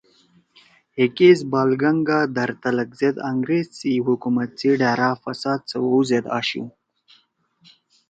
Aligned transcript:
ہے 0.95 1.05
کیس 1.17 1.39
بال 1.51 1.69
گنگا 1.81 2.19
دھرتلک 2.35 2.89
زید 2.99 3.15
أنگریز 3.29 3.65
سی 3.77 3.91
حکومت 4.07 4.49
سی 4.59 4.69
ڈھأرا 4.79 5.09
فساد 5.23 5.59
سوَؤ 5.71 5.99
زید 6.09 6.25
آشُو 6.37 6.63